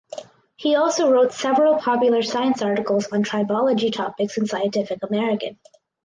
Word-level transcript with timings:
He 0.55 0.73
also 0.75 1.11
wrote 1.11 1.31
several 1.31 1.75
popular 1.75 2.23
science 2.23 2.63
articles 2.63 3.05
on 3.11 3.23
tribology 3.23 3.93
topics 3.93 4.35
in 4.35 4.47
Scientific 4.47 4.97
American. 5.07 5.59